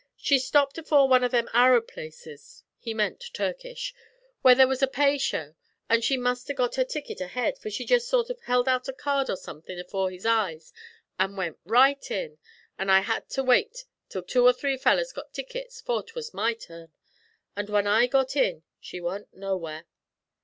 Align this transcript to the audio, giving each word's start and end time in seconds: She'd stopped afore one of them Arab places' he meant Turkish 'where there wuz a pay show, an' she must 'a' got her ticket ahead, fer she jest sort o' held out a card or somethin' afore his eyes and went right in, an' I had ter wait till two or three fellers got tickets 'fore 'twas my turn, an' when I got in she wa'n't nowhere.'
She'd 0.17 0.39
stopped 0.39 0.79
afore 0.79 1.07
one 1.07 1.23
of 1.23 1.29
them 1.31 1.47
Arab 1.53 1.87
places' 1.87 2.63
he 2.79 2.91
meant 2.91 3.23
Turkish 3.33 3.93
'where 4.41 4.55
there 4.55 4.67
wuz 4.67 4.81
a 4.81 4.87
pay 4.87 5.19
show, 5.19 5.53
an' 5.91 6.01
she 6.01 6.17
must 6.17 6.49
'a' 6.49 6.55
got 6.55 6.73
her 6.73 6.83
ticket 6.83 7.21
ahead, 7.21 7.59
fer 7.59 7.69
she 7.69 7.85
jest 7.85 8.07
sort 8.09 8.31
o' 8.31 8.35
held 8.45 8.67
out 8.67 8.87
a 8.87 8.93
card 8.93 9.29
or 9.29 9.35
somethin' 9.35 9.77
afore 9.77 10.09
his 10.09 10.25
eyes 10.25 10.73
and 11.19 11.37
went 11.37 11.59
right 11.65 12.09
in, 12.09 12.39
an' 12.79 12.89
I 12.89 13.01
had 13.01 13.29
ter 13.29 13.43
wait 13.43 13.85
till 14.09 14.23
two 14.23 14.43
or 14.43 14.53
three 14.53 14.75
fellers 14.75 15.11
got 15.13 15.33
tickets 15.33 15.79
'fore 15.81 16.01
'twas 16.01 16.33
my 16.33 16.55
turn, 16.55 16.91
an' 17.55 17.67
when 17.67 17.85
I 17.85 18.07
got 18.07 18.35
in 18.35 18.63
she 18.79 18.99
wa'n't 18.99 19.31
nowhere.' 19.35 19.85